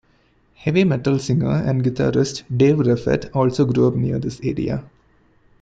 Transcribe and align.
Heavy 0.55 0.83
metal 0.83 1.19
singer 1.19 1.51
and 1.51 1.83
guitarist 1.83 2.41
Dave 2.57 2.77
Reffett 2.77 3.29
also 3.35 3.65
grew 3.65 3.87
up 3.87 3.93
near 3.93 4.17
this 4.17 4.39
area. 4.41 4.83